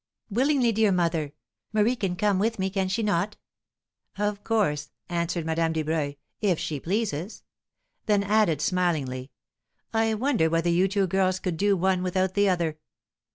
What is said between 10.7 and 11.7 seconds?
you two girls could